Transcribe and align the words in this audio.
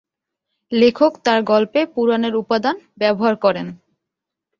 লেখক 0.71 1.13
তার 1.23 1.39
গল্পে 1.43 1.81
পুরাণের 1.93 2.33
উপাদান 2.35 2.75
ব্যবহার 2.97 3.35
করেন। 3.35 3.67